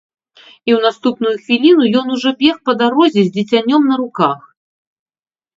І 0.37 0.69
ў 0.75 0.79
наступную 0.85 1.33
хвіліну 1.43 1.83
ён 2.01 2.05
ужо 2.15 2.29
бег 2.41 2.55
па 2.71 2.75
дарозе 2.81 3.21
з 3.27 3.29
дзіцянём 3.37 3.81
на 3.91 3.95
руках. 4.03 4.39